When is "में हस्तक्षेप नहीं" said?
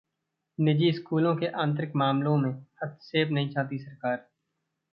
2.37-3.49